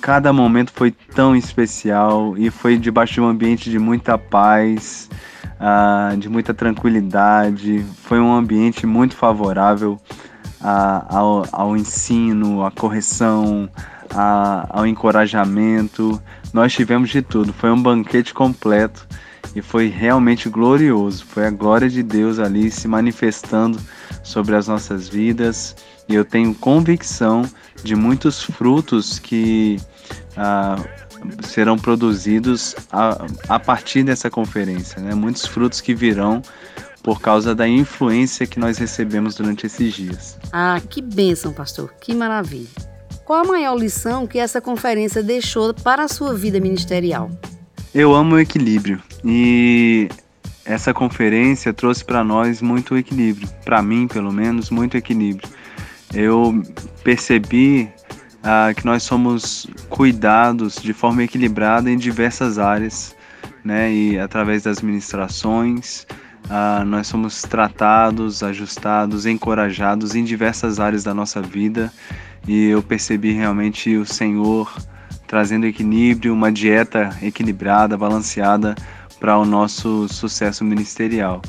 Cada 0.00 0.32
momento 0.32 0.72
foi 0.74 0.90
tão 0.90 1.36
especial 1.36 2.36
e 2.36 2.50
foi 2.50 2.78
debaixo 2.78 3.14
de 3.14 3.20
um 3.20 3.28
ambiente 3.28 3.70
de 3.70 3.78
muita 3.78 4.16
paz, 4.18 5.08
uh, 5.60 6.16
de 6.16 6.28
muita 6.28 6.54
tranquilidade. 6.54 7.84
Foi 8.02 8.18
um 8.18 8.32
ambiente 8.34 8.86
muito 8.86 9.14
favorável 9.14 9.98
uh, 10.60 11.06
ao, 11.08 11.46
ao, 11.52 11.76
ensino, 11.76 12.64
à 12.64 12.70
correção, 12.70 13.68
uh, 14.12 14.66
ao 14.70 14.86
encorajamento. 14.86 16.20
Nós 16.52 16.72
tivemos 16.72 17.10
de 17.10 17.20
tudo. 17.20 17.52
Foi 17.52 17.70
um 17.70 17.82
banquete 17.82 18.32
completo 18.32 19.06
e 19.54 19.62
foi 19.62 19.88
realmente 19.88 20.48
glorioso. 20.48 21.24
Foi 21.24 21.46
a 21.46 21.50
glória 21.50 21.88
de 21.88 22.02
Deus 22.02 22.38
ali 22.38 22.70
se 22.70 22.88
manifestando 22.88 23.78
sobre 24.22 24.56
as 24.56 24.68
nossas 24.68 25.08
vidas 25.08 25.76
e 26.08 26.14
eu 26.14 26.24
tenho 26.24 26.54
convicção 26.54 27.42
de 27.82 27.94
muitos 27.94 28.42
frutos 28.42 29.18
que 29.18 29.78
ah, 30.36 30.76
serão 31.42 31.78
produzidos 31.78 32.74
a, 32.90 33.26
a 33.48 33.58
partir 33.58 34.02
dessa 34.02 34.30
conferência, 34.30 35.00
né? 35.00 35.14
Muitos 35.14 35.46
frutos 35.46 35.80
que 35.80 35.94
virão 35.94 36.42
por 37.02 37.20
causa 37.20 37.54
da 37.54 37.68
influência 37.68 38.46
que 38.46 38.58
nós 38.58 38.78
recebemos 38.78 39.34
durante 39.34 39.66
esses 39.66 39.92
dias. 39.92 40.38
Ah, 40.52 40.80
que 40.88 41.02
bênção, 41.02 41.52
pastor, 41.52 41.92
que 42.00 42.14
maravilha. 42.14 42.68
Qual 43.24 43.42
a 43.42 43.46
maior 43.46 43.76
lição 43.76 44.26
que 44.26 44.38
essa 44.38 44.60
conferência 44.60 45.22
deixou 45.22 45.72
para 45.72 46.04
a 46.04 46.08
sua 46.08 46.34
vida 46.34 46.60
ministerial? 46.60 47.30
Eu 47.94 48.12
amo 48.12 48.34
o 48.34 48.40
equilíbrio 48.40 49.00
e 49.24 50.08
essa 50.64 50.92
conferência 50.92 51.72
trouxe 51.72 52.04
para 52.04 52.24
nós 52.24 52.60
muito 52.60 52.96
equilíbrio, 52.96 53.48
para 53.64 53.80
mim, 53.80 54.08
pelo 54.08 54.32
menos, 54.32 54.68
muito 54.68 54.96
equilíbrio. 54.96 55.48
Eu 56.12 56.60
percebi 57.04 57.88
ah, 58.42 58.72
que 58.74 58.84
nós 58.84 59.04
somos 59.04 59.68
cuidados 59.88 60.74
de 60.82 60.92
forma 60.92 61.22
equilibrada 61.22 61.88
em 61.88 61.96
diversas 61.96 62.58
áreas, 62.58 63.14
né? 63.64 63.94
E 63.94 64.18
através 64.18 64.64
das 64.64 64.80
ministrações, 64.80 66.04
ah, 66.50 66.82
nós 66.84 67.06
somos 67.06 67.42
tratados, 67.42 68.42
ajustados, 68.42 69.24
encorajados 69.24 70.16
em 70.16 70.24
diversas 70.24 70.80
áreas 70.80 71.04
da 71.04 71.14
nossa 71.14 71.40
vida. 71.40 71.92
E 72.48 72.70
eu 72.70 72.82
percebi 72.82 73.30
realmente 73.30 73.96
o 73.96 74.04
Senhor 74.04 74.68
trazendo 75.26 75.66
equilíbrio, 75.66 76.32
uma 76.32 76.52
dieta 76.52 77.16
equilibrada, 77.22 77.96
balanceada 77.96 78.74
para 79.18 79.38
o 79.38 79.44
nosso 79.44 80.08
sucesso 80.08 80.64
ministerial. 80.64 81.40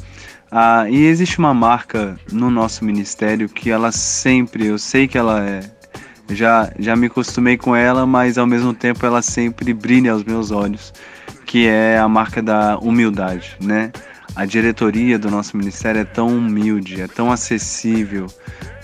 Ah, 0.52 0.90
e 0.90 1.06
existe 1.06 1.40
uma 1.40 1.54
marca 1.54 2.18
no 2.32 2.50
nosso 2.50 2.86
ministério 2.86 3.50
que 3.50 3.70
ela 3.70 3.92
sempre, 3.92 4.68
eu 4.68 4.78
sei 4.78 5.08
que 5.08 5.18
ela 5.18 5.44
é, 5.44 5.60
já, 6.30 6.72
já 6.80 6.96
me 6.96 7.08
acostumei 7.08 7.58
com 7.58 7.76
ela, 7.76 8.06
mas 8.06 8.38
ao 8.38 8.48
mesmo 8.48 8.74
tempo 8.74 9.06
ela 9.06 9.22
sempre 9.22 9.74
brilha 9.74 10.14
aos 10.14 10.24
meus 10.24 10.52
olhos, 10.52 10.94
que 11.46 11.68
é 11.68 11.98
a 11.98 12.08
marca 12.08 12.42
da 12.42 12.78
humildade, 12.78 13.58
né? 13.62 13.92
A 14.36 14.46
diretoria 14.46 15.18
do 15.18 15.32
nosso 15.32 15.56
ministério 15.56 16.02
é 16.02 16.04
tão 16.04 16.28
humilde, 16.28 17.02
é 17.02 17.08
tão 17.08 17.32
acessível, 17.32 18.28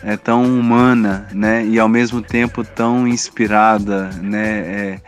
é 0.04 0.16
tão 0.16 0.44
humana, 0.44 1.28
né? 1.34 1.66
E 1.66 1.80
ao 1.80 1.90
mesmo 1.90 2.22
tempo 2.22 2.64
tão 2.64 3.08
inspirada, 3.08 4.10
né? 4.22 4.60
É, 4.60 5.00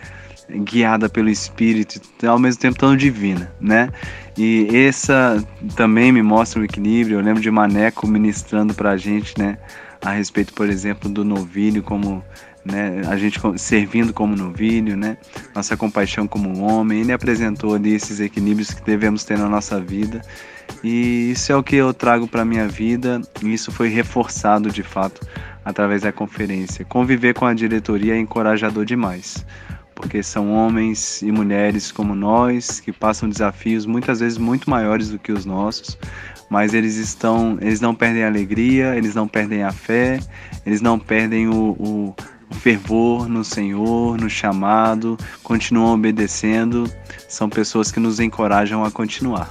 guiada 0.50 1.07
pelo 1.07 1.29
Espírito, 1.29 2.01
ao 2.27 2.38
mesmo 2.38 2.62
tempo 2.62 2.77
tão 2.77 2.95
divina, 2.95 3.51
né? 3.59 3.89
E 4.38 4.67
essa 4.85 5.43
também 5.75 6.12
me 6.12 6.21
mostra 6.21 6.62
o 6.62 6.65
equilíbrio. 6.65 7.17
Eu 7.17 7.23
lembro 7.23 7.41
de 7.41 7.50
Maneco 7.50 8.05
ministrando 8.05 8.73
para 8.73 8.91
a 8.91 8.97
gente, 8.97 9.38
né? 9.39 9.57
a 10.03 10.12
respeito, 10.12 10.53
por 10.53 10.69
exemplo, 10.69 11.09
do 11.09 11.23
novilho, 11.23 11.81
como 11.81 12.23
né, 12.65 13.01
a 13.08 13.17
gente 13.17 13.39
servindo 13.58 14.13
como 14.13 14.36
novilho, 14.36 14.96
né, 14.96 15.17
nossa 15.53 15.75
compaixão 15.75 16.27
como 16.27 16.62
homem. 16.62 17.01
Ele 17.01 17.12
apresentou 17.12 17.75
ali 17.75 17.93
esses 17.93 18.20
equilíbrios 18.20 18.72
que 18.72 18.84
devemos 18.84 19.24
ter 19.24 19.38
na 19.38 19.50
nossa 19.50 19.79
vida. 19.79 20.22
E 20.84 21.32
isso 21.32 21.51
é 21.51 21.55
o 21.55 21.63
que 21.63 21.75
eu 21.75 21.93
trago 21.93 22.27
para 22.27 22.43
minha 22.43 22.67
vida, 22.67 23.22
e 23.41 23.53
isso 23.53 23.72
foi 23.72 23.89
reforçado 23.89 24.70
de 24.70 24.84
fato 24.84 25.25
através 25.63 26.01
da 26.01 26.12
conferência. 26.12 26.84
Conviver 26.86 27.34
com 27.34 27.46
a 27.46 27.53
diretoria 27.53 28.15
é 28.15 28.20
encorajador 28.20 28.84
demais, 28.86 29.46
porque 29.96 30.22
são 30.22 30.51
homens 30.51 31.22
e 31.22 31.32
mulheres 31.32 31.91
como 31.91 32.15
nós 32.15 32.79
que 32.79 32.91
passam 32.91 33.29
desafios 33.29 33.86
muitas 33.86 34.20
vezes 34.20 34.38
muito 34.38 34.70
maiores 34.70 35.10
do 35.10 35.20
que 35.20 35.32
os 35.32 35.46
nossos, 35.46 35.98
mas 36.50 36.74
eles 36.74 36.98
estão, 36.98 37.58
eles 37.62 37.79
não 37.79 37.96
perdem 37.96 38.24
a 38.24 38.27
alegria, 38.27 38.96
eles 38.96 39.15
não 39.15 39.27
perdem 39.27 39.63
a 39.63 39.72
fé, 39.72 40.20
eles 40.65 40.82
não 40.82 41.00
perdem 41.00 41.48
o, 41.48 41.72
o 41.79 42.15
fervor 42.53 43.27
no 43.27 43.43
Senhor, 43.43 44.17
no 44.17 44.29
chamado, 44.29 45.17
continuam 45.41 45.95
obedecendo. 45.95 46.89
São 47.27 47.50
pessoas 47.50 47.91
que 47.91 48.00
nos 48.00 48.19
encorajam 48.19 48.83
a 48.83 48.91
continuar. 48.91 49.50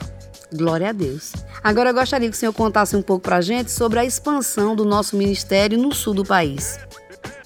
Glória 0.54 0.90
a 0.90 0.92
Deus. 0.92 1.32
Agora 1.62 1.90
eu 1.90 1.94
gostaria 1.94 2.28
que 2.28 2.36
o 2.36 2.38
senhor 2.38 2.52
contasse 2.52 2.94
um 2.94 3.02
pouco 3.02 3.22
para 3.22 3.36
a 3.36 3.40
gente 3.40 3.70
sobre 3.70 3.98
a 3.98 4.04
expansão 4.04 4.76
do 4.76 4.84
nosso 4.84 5.16
ministério 5.16 5.78
no 5.78 5.94
sul 5.94 6.12
do 6.12 6.24
país. 6.24 6.78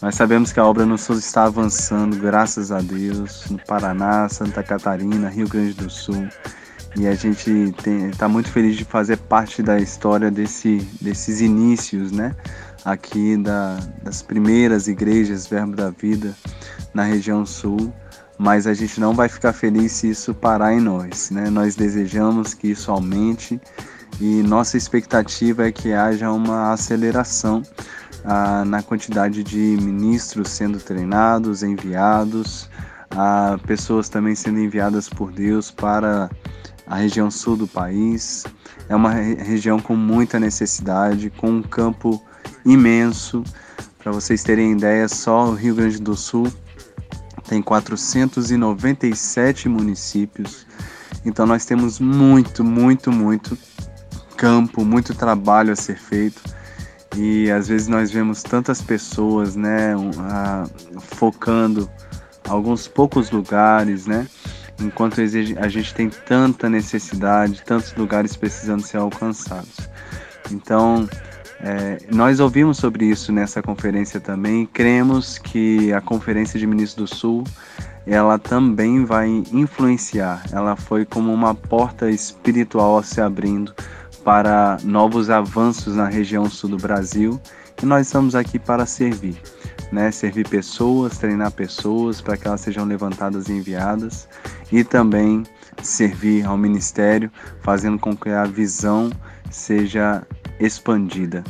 Nós 0.02 0.14
sabemos 0.14 0.52
que 0.52 0.60
a 0.60 0.64
obra 0.64 0.84
no 0.84 0.98
sul 0.98 1.16
está 1.16 1.44
avançando, 1.44 2.16
graças 2.16 2.70
a 2.70 2.80
Deus, 2.80 3.44
no 3.48 3.58
Paraná, 3.58 4.28
Santa 4.28 4.62
Catarina, 4.62 5.28
Rio 5.28 5.48
Grande 5.48 5.74
do 5.74 5.88
Sul. 5.88 6.28
E 6.98 7.06
a 7.06 7.14
gente 7.14 7.74
está 8.10 8.28
muito 8.28 8.50
feliz 8.50 8.76
de 8.76 8.84
fazer 8.84 9.18
parte 9.18 9.62
da 9.62 9.78
história 9.78 10.30
desse, 10.30 10.76
desses 11.00 11.40
inícios, 11.40 12.10
né? 12.10 12.34
Aqui 12.86 13.36
da, 13.36 13.76
das 14.02 14.22
primeiras 14.22 14.88
igrejas 14.88 15.46
Verbo 15.46 15.76
da 15.76 15.90
Vida 15.90 16.34
na 16.94 17.02
região 17.02 17.44
sul. 17.44 17.92
Mas 18.38 18.66
a 18.66 18.72
gente 18.74 19.00
não 19.00 19.12
vai 19.12 19.28
ficar 19.28 19.52
feliz 19.52 19.92
se 19.92 20.10
isso 20.10 20.34
parar 20.34 20.72
em 20.72 20.80
nós, 20.80 21.30
né? 21.30 21.50
Nós 21.50 21.74
desejamos 21.74 22.54
que 22.54 22.68
isso 22.68 22.90
aumente 22.90 23.60
e 24.20 24.42
nossa 24.42 24.78
expectativa 24.78 25.66
é 25.66 25.72
que 25.72 25.92
haja 25.92 26.30
uma 26.32 26.72
aceleração 26.72 27.62
ah, 28.24 28.64
na 28.64 28.82
quantidade 28.82 29.42
de 29.42 29.58
ministros 29.58 30.50
sendo 30.50 30.78
treinados, 30.78 31.62
enviados, 31.62 32.70
ah, 33.10 33.58
pessoas 33.66 34.08
também 34.08 34.34
sendo 34.34 34.58
enviadas 34.58 35.08
por 35.08 35.30
Deus 35.30 35.70
para 35.70 36.30
a 36.86 36.96
região 36.96 37.30
sul 37.30 37.56
do 37.56 37.66
país. 37.66 38.44
É 38.88 38.96
uma 38.96 39.10
região 39.10 39.78
com 39.78 39.94
muita 39.94 40.40
necessidade, 40.40 41.28
com 41.28 41.50
um 41.50 41.62
campo 41.62 42.24
imenso. 42.66 43.42
Para 43.98 44.12
vocês 44.12 44.42
terem 44.42 44.72
ideia, 44.72 45.08
só 45.08 45.46
o 45.46 45.54
Rio 45.54 45.74
Grande 45.74 46.00
do 46.00 46.14
Sul 46.14 46.52
tem 47.48 47.62
497 47.62 49.68
municípios. 49.68 50.66
Então 51.24 51.46
nós 51.46 51.64
temos 51.64 51.98
muito, 51.98 52.62
muito, 52.62 53.10
muito 53.10 53.56
campo, 54.36 54.84
muito 54.84 55.14
trabalho 55.14 55.72
a 55.72 55.76
ser 55.76 55.98
feito. 55.98 56.42
E 57.16 57.50
às 57.50 57.68
vezes 57.68 57.88
nós 57.88 58.10
vemos 58.10 58.42
tantas 58.42 58.82
pessoas, 58.82 59.56
né, 59.56 59.94
focando 61.00 61.90
alguns 62.46 62.86
poucos 62.86 63.30
lugares, 63.30 64.06
né? 64.06 64.26
Enquanto 64.78 65.20
a 65.20 65.68
gente 65.68 65.94
tem 65.94 66.10
tanta 66.10 66.68
necessidade, 66.68 67.62
tantos 67.64 67.94
lugares 67.94 68.36
precisando 68.36 68.82
ser 68.82 68.98
alcançados. 68.98 69.88
Então, 70.50 71.08
é, 71.68 71.98
nós 72.14 72.38
ouvimos 72.38 72.76
sobre 72.76 73.06
isso 73.06 73.32
nessa 73.32 73.60
conferência 73.60 74.20
também. 74.20 74.66
Cremos 74.66 75.36
que 75.36 75.92
a 75.92 76.00
Conferência 76.00 76.60
de 76.60 76.64
Ministros 76.64 77.10
do 77.10 77.16
Sul 77.16 77.44
ela 78.06 78.38
também 78.38 79.04
vai 79.04 79.42
influenciar. 79.52 80.44
Ela 80.52 80.76
foi 80.76 81.04
como 81.04 81.34
uma 81.34 81.56
porta 81.56 82.08
espiritual 82.08 83.02
se 83.02 83.20
abrindo 83.20 83.74
para 84.22 84.78
novos 84.84 85.28
avanços 85.28 85.96
na 85.96 86.06
região 86.06 86.48
sul 86.48 86.70
do 86.70 86.76
Brasil 86.76 87.40
e 87.82 87.84
nós 87.84 88.06
estamos 88.06 88.36
aqui 88.36 88.60
para 88.60 88.86
servir, 88.86 89.36
né? 89.90 90.12
Servir 90.12 90.48
pessoas, 90.48 91.18
treinar 91.18 91.50
pessoas 91.50 92.20
para 92.20 92.36
que 92.36 92.46
elas 92.46 92.60
sejam 92.60 92.84
levantadas 92.84 93.48
e 93.48 93.54
enviadas 93.54 94.28
e 94.70 94.84
também 94.84 95.42
servir 95.82 96.46
ao 96.46 96.56
ministério, 96.56 97.28
fazendo 97.60 97.98
com 97.98 98.16
que 98.16 98.30
a 98.30 98.44
visão 98.44 99.10
seja 99.50 100.22
expandida. 100.60 101.44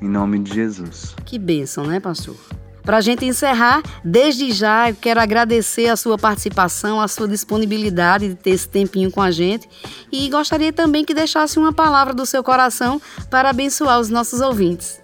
Em 0.00 0.08
nome 0.08 0.38
de 0.40 0.54
Jesus. 0.54 1.14
Que 1.24 1.38
bênção, 1.38 1.86
né, 1.86 2.00
pastor? 2.00 2.36
Para 2.82 2.96
a 2.96 3.00
gente 3.00 3.24
encerrar, 3.24 3.80
desde 4.04 4.50
já 4.50 4.90
eu 4.90 4.96
quero 5.00 5.20
agradecer 5.20 5.88
a 5.88 5.96
sua 5.96 6.18
participação, 6.18 7.00
a 7.00 7.06
sua 7.06 7.28
disponibilidade 7.28 8.28
de 8.30 8.34
ter 8.34 8.50
esse 8.50 8.68
tempinho 8.68 9.10
com 9.10 9.22
a 9.22 9.30
gente 9.30 9.68
e 10.10 10.28
gostaria 10.28 10.72
também 10.72 11.04
que 11.04 11.14
deixasse 11.14 11.58
uma 11.58 11.72
palavra 11.72 12.12
do 12.12 12.26
seu 12.26 12.42
coração 12.42 13.00
para 13.30 13.50
abençoar 13.50 14.00
os 14.00 14.08
nossos 14.08 14.40
ouvintes. 14.40 15.00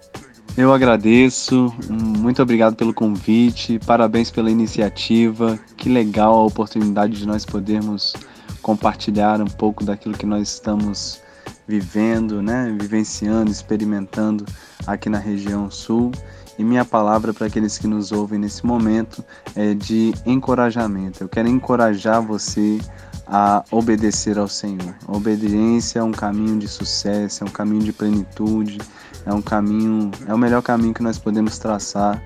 Eu 0.57 0.73
agradeço, 0.73 1.73
muito 1.89 2.41
obrigado 2.41 2.75
pelo 2.75 2.93
convite, 2.93 3.79
parabéns 3.85 4.29
pela 4.29 4.51
iniciativa. 4.51 5.57
Que 5.77 5.87
legal 5.87 6.33
a 6.33 6.45
oportunidade 6.45 7.17
de 7.17 7.25
nós 7.25 7.45
podermos 7.45 8.13
compartilhar 8.61 9.39
um 9.39 9.47
pouco 9.47 9.85
daquilo 9.85 10.17
que 10.17 10.25
nós 10.25 10.49
estamos 10.49 11.21
vivendo, 11.69 12.41
né, 12.41 12.75
vivenciando, 12.79 13.51
experimentando 13.51 14.43
aqui 14.87 15.07
na 15.07 15.19
região 15.19 15.69
sul. 15.69 16.11
E 16.57 16.63
minha 16.63 16.83
palavra 16.83 17.31
para 17.31 17.45
aqueles 17.45 17.77
que 17.77 17.85
nos 17.85 18.11
ouvem 18.11 18.39
nesse 18.39 18.65
momento 18.65 19.23
é 19.55 19.75
de 19.75 20.11
encorajamento. 20.25 21.23
Eu 21.23 21.29
quero 21.29 21.47
encorajar 21.47 22.21
você 22.23 22.79
a 23.27 23.63
obedecer 23.69 24.39
ao 24.39 24.47
Senhor. 24.47 24.95
A 25.07 25.15
obediência 25.15 25.99
é 25.99 26.03
um 26.03 26.11
caminho 26.11 26.57
de 26.57 26.67
sucesso, 26.67 27.43
é 27.43 27.47
um 27.47 27.51
caminho 27.51 27.83
de 27.83 27.93
plenitude, 27.93 28.79
é 29.23 29.31
um 29.31 29.41
caminho, 29.41 30.09
é 30.27 30.33
o 30.33 30.37
melhor 30.39 30.63
caminho 30.63 30.93
que 30.93 31.03
nós 31.03 31.19
podemos 31.19 31.59
traçar 31.59 32.21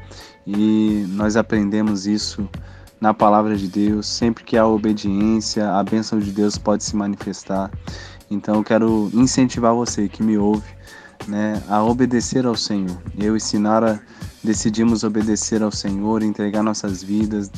e 0.48 1.06
nós 1.10 1.36
aprendemos 1.36 2.08
isso 2.08 2.50
na 3.04 3.14
palavra 3.14 3.58
de 3.58 3.68
Deus. 3.68 4.08
Sempre 4.08 4.46
que 4.46 4.58
há 4.58 4.66
obediência, 4.66 5.70
a 5.74 5.84
bênção 5.84 6.20
de 6.20 6.32
Deus 6.32 6.58
pode 6.58 6.86
se 6.86 6.96
manifestar. 6.96 7.70
Então 8.32 8.56
eu 8.56 8.64
quero 8.64 9.12
incentivar 9.14 9.76
você 9.76 10.08
que 10.08 10.24
me 10.24 10.38
ouve, 10.38 10.64
né, 11.28 11.62
a 11.68 11.84
obedecer 11.84 12.46
ao 12.46 12.56
Senhor. 12.56 12.98
Eu 13.20 13.36
e 13.36 13.42
Sinara 13.42 14.02
decidimos 14.42 15.04
obedecer 15.04 15.62
ao 15.62 15.70
Senhor, 15.70 16.24
entregar 16.24 16.64
nossas 16.64 17.04
vidas, 17.04 17.52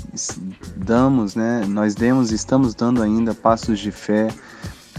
damos, 0.78 1.36
né, 1.36 1.64
nós 1.68 1.94
demos, 1.94 2.32
estamos 2.32 2.74
dando 2.74 3.04
ainda 3.04 3.36
passos 3.36 3.80
de 3.80 3.92
fé 3.92 4.30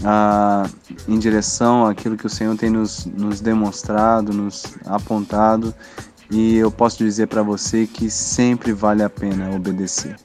ah, 0.05 0.69
em 1.09 1.19
direção 1.19 1.85
àquilo 1.85 2.15
que 2.15 2.25
o 2.25 2.29
Senhor 2.29 2.55
tem 2.55 2.69
nos, 2.69 3.05
nos 3.05 3.41
demonstrado, 3.41 4.31
nos 4.31 4.63
apontado, 4.85 5.75
e 6.31 6.55
eu 6.55 6.71
posso 6.71 6.97
dizer 6.97 7.27
para 7.27 7.43
você 7.43 7.85
que 7.85 8.09
sempre 8.09 8.71
vale 8.71 9.03
a 9.03 9.09
pena 9.09 9.49
obedecer. 9.53 10.15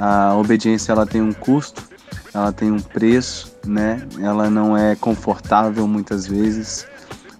A 0.00 0.34
obediência 0.34 0.92
ela 0.92 1.04
tem 1.04 1.20
um 1.20 1.30
custo, 1.30 1.82
ela 2.32 2.50
tem 2.50 2.72
um 2.72 2.80
preço, 2.80 3.54
né? 3.66 4.02
Ela 4.18 4.48
não 4.48 4.74
é 4.74 4.96
confortável 4.96 5.86
muitas 5.86 6.26
vezes, 6.26 6.86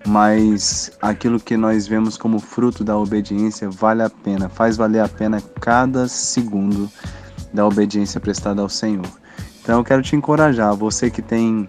mas 0.07 0.92
aquilo 1.01 1.40
que 1.40 1.57
nós 1.57 1.87
vemos 1.87 2.18
como 2.18 2.38
fruto 2.38 2.85
da 2.85 2.99
obediência 2.99 3.70
vale 3.70 4.03
a 4.03 4.11
pena, 4.11 4.51
faz 4.51 4.77
valer 4.77 5.01
a 5.01 5.09
pena 5.09 5.42
cada 5.59 6.07
segundo 6.07 6.90
da 7.51 7.66
obediência 7.66 8.20
prestada 8.20 8.61
ao 8.61 8.68
Senhor. 8.68 9.09
Então 9.62 9.79
eu 9.79 9.85
quero 9.85 10.03
te 10.03 10.14
encorajar, 10.14 10.75
você 10.77 11.11
que 11.11 11.23
tem 11.23 11.66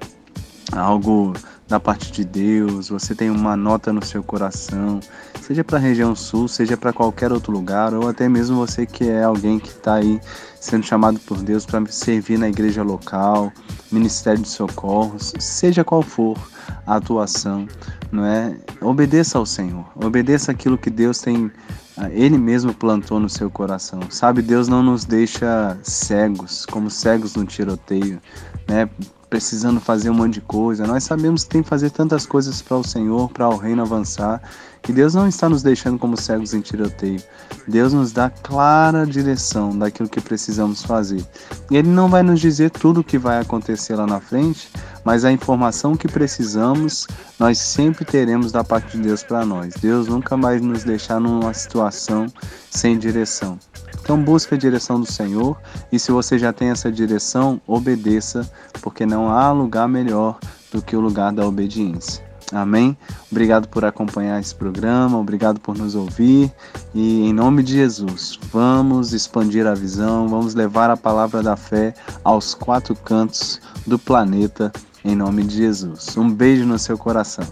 algo 0.73 1.32
da 1.69 1.80
parte 1.80 2.12
de 2.12 2.25
Deus, 2.25 2.89
você 2.89 3.15
tem 3.15 3.30
uma 3.30 3.56
nota 3.56 3.93
no 3.93 4.04
seu 4.04 4.21
coração, 4.21 4.99
seja 5.41 5.63
para 5.63 5.77
a 5.77 5.82
região 5.82 6.13
sul, 6.13 6.49
seja 6.49 6.75
para 6.75 6.91
qualquer 6.91 7.32
outro 7.32 7.54
lugar, 7.54 7.93
ou 7.93 8.10
até 8.10 8.27
mesmo 8.27 8.58
você 8.58 8.86
que 8.86 9.10
é 9.10 9.23
alguém 9.23 9.58
que 9.58 9.69
está 9.69 9.95
aí 9.95 10.19
sendo 10.62 10.86
chamado 10.86 11.19
por 11.21 11.41
Deus 11.41 11.65
para 11.65 11.84
servir 11.88 12.38
na 12.38 12.47
igreja 12.47 12.84
local, 12.84 13.52
ministério 13.91 14.41
de 14.41 14.47
socorros, 14.47 15.34
seja 15.39 15.84
qual 15.84 16.04
for 16.04 16.38
a 16.86 16.97
atuação, 16.97 17.67
não 18.12 18.24
é? 18.24 18.56
Obedeça 18.80 19.39
ao 19.39 19.45
Senhor, 19.45 19.86
obedeça 19.95 20.52
aquilo 20.52 20.78
que 20.78 20.91
Deus 20.91 21.19
tem, 21.19 21.52
ah, 21.97 22.10
Ele 22.12 22.38
mesmo 22.38 22.74
plantou 22.74 23.19
no 23.19 23.28
seu 23.28 23.50
coração. 23.50 24.00
Sabe, 24.12 24.43
Deus 24.43 24.67
não 24.67 24.84
nos 24.84 25.04
deixa 25.04 25.78
cegos, 25.82 26.65
como 26.67 26.91
cegos 26.91 27.36
no 27.36 27.43
tiroteio, 27.43 28.21
né? 28.67 28.88
precisando 29.32 29.80
fazer 29.80 30.10
um 30.10 30.13
monte 30.13 30.36
de 30.36 30.41
coisa. 30.41 30.86
Nós 30.86 31.06
sabemos 31.06 31.45
que 31.45 31.52
tem 31.52 31.63
que 31.63 31.69
fazer 31.69 31.89
tantas 31.89 32.26
coisas 32.26 32.62
para 32.62 32.76
o 32.76 32.84
Senhor, 32.84 33.32
para 33.32 33.47
o 33.47 33.56
reino 33.56 33.82
avançar. 33.82 34.41
E 34.89 34.93
Deus 34.93 35.13
não 35.13 35.27
está 35.27 35.47
nos 35.47 35.63
deixando 35.63 35.97
como 35.97 36.17
cegos 36.17 36.53
em 36.53 36.59
tiroteio. 36.59 37.21
Deus 37.67 37.93
nos 37.93 38.11
dá 38.11 38.29
clara 38.29 39.05
direção 39.05 39.77
daquilo 39.77 40.09
que 40.09 40.19
precisamos 40.19 40.83
fazer. 40.83 41.23
E 41.69 41.77
Ele 41.77 41.87
não 41.87 42.09
vai 42.09 42.23
nos 42.23 42.41
dizer 42.41 42.71
tudo 42.71 42.99
o 42.99 43.03
que 43.03 43.17
vai 43.17 43.39
acontecer 43.39 43.95
lá 43.95 44.05
na 44.05 44.19
frente, 44.19 44.69
mas 45.05 45.23
a 45.23 45.31
informação 45.31 45.95
que 45.95 46.07
precisamos, 46.07 47.07
nós 47.39 47.57
sempre 47.59 48.03
teremos 48.03 48.51
da 48.51 48.63
parte 48.63 48.97
de 48.97 49.03
Deus 49.03 49.23
para 49.23 49.45
nós. 49.45 49.73
Deus 49.75 50.07
nunca 50.07 50.35
mais 50.35 50.61
nos 50.61 50.83
deixar 50.83 51.19
numa 51.21 51.53
situação 51.53 52.25
sem 52.69 52.97
direção. 52.97 53.57
Então 54.01 54.21
busque 54.21 54.55
a 54.55 54.57
direção 54.57 54.99
do 54.99 55.05
Senhor 55.05 55.57
e 55.91 55.99
se 55.99 56.11
você 56.11 56.37
já 56.37 56.51
tem 56.51 56.69
essa 56.69 56.91
direção, 56.91 57.61
obedeça, 57.67 58.49
porque 58.81 59.05
não 59.05 59.29
há 59.29 59.51
lugar 59.51 59.87
melhor 59.87 60.39
do 60.71 60.81
que 60.81 60.95
o 60.95 60.99
lugar 60.99 61.31
da 61.31 61.45
obediência. 61.45 62.30
Amém? 62.51 62.97
Obrigado 63.31 63.67
por 63.67 63.85
acompanhar 63.85 64.39
esse 64.39 64.53
programa, 64.53 65.17
obrigado 65.17 65.59
por 65.59 65.77
nos 65.77 65.95
ouvir 65.95 66.51
e 66.93 67.27
em 67.27 67.33
nome 67.33 67.63
de 67.63 67.73
Jesus, 67.73 68.37
vamos 68.51 69.13
expandir 69.13 69.65
a 69.65 69.73
visão, 69.73 70.27
vamos 70.27 70.53
levar 70.53 70.89
a 70.89 70.97
palavra 70.97 71.41
da 71.41 71.55
fé 71.55 71.93
aos 72.23 72.53
quatro 72.53 72.95
cantos 72.95 73.61
do 73.87 73.97
planeta 73.97 74.71
em 75.03 75.15
nome 75.15 75.43
de 75.43 75.57
Jesus. 75.57 76.15
Um 76.17 76.29
beijo 76.29 76.65
no 76.65 76.77
seu 76.77 76.97
coração. 76.97 77.45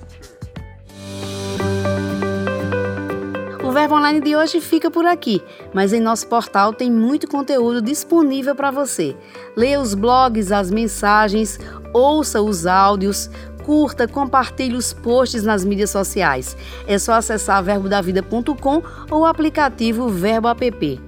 O 3.64 3.72
Verbo 3.72 3.94
Online 3.94 4.20
de 4.20 4.36
hoje 4.36 4.60
fica 4.60 4.90
por 4.90 5.06
aqui, 5.06 5.44
mas 5.76 5.94
em 5.94 6.00
nosso 6.00 6.26
portal 6.26 6.74
tem 6.74 6.92
muito 6.92 7.28
conteúdo 7.28 7.84
disponível 7.84 8.56
para 8.56 8.72
você. 8.72 9.16
Leia 9.56 9.80
os 9.80 9.94
blogs, 9.94 10.52
as 10.52 10.72
mensagens, 10.72 11.60
ouça 11.94 12.42
os 12.42 12.66
áudios, 12.66 13.30
curta, 13.70 14.08
compartilhe 14.08 14.76
os 14.76 14.94
posts 14.94 15.44
nas 15.44 15.64
mídias 15.64 15.92
sociais. 15.92 16.58
É 16.88 16.98
só 16.98 17.14
acessar 17.14 17.64
verbodavida.com 17.64 18.82
ou 19.12 19.20
o 19.20 19.26
aplicativo 19.26 20.10
Verbo 20.10 20.48
App. 20.48 21.00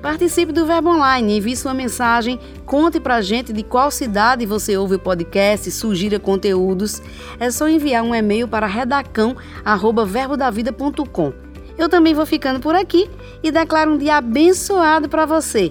Participe 0.00 0.50
do 0.50 0.64
Verbo 0.64 0.94
Online, 0.94 1.36
envie 1.36 1.54
sua 1.54 1.74
mensagem, 1.74 2.40
conte 2.64 2.98
pra 2.98 3.20
gente 3.20 3.52
de 3.52 3.62
qual 3.62 3.90
cidade 3.90 4.46
você 4.46 4.78
ouve 4.78 4.94
o 4.94 4.98
podcast, 4.98 5.70
sugira 5.70 6.18
conteúdos. 6.18 7.02
É 7.38 7.50
só 7.50 7.68
enviar 7.68 8.02
um 8.02 8.14
e-mail 8.14 8.48
para 8.48 8.66
redacão@verbodavida.com. 8.66 11.34
Eu 11.76 11.90
também 11.90 12.14
vou 12.14 12.24
ficando 12.24 12.60
por 12.60 12.74
aqui 12.74 13.10
e 13.42 13.50
declaro 13.50 13.92
um 13.92 13.98
dia 13.98 14.16
abençoado 14.16 15.06
para 15.06 15.26
você. 15.26 15.70